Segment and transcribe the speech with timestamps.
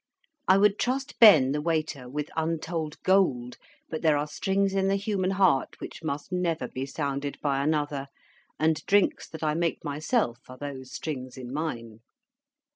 [0.47, 3.57] I would trust Ben, the waiter, with untold gold;
[3.87, 8.07] but there are strings in the human heart which must never be sounded by another,
[8.59, 11.99] and drinks that I make myself are those strings in mine.